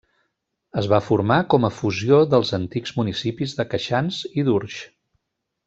[0.81, 4.83] Es va formar com a fusió dels antics municipis de Queixans i d'Urtx.